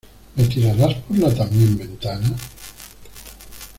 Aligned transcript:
¿Me 0.35 0.45
tirarás 0.45 0.95
por 0.95 1.19
la 1.19 1.31
también 1.31 1.77
ventana? 1.77 2.35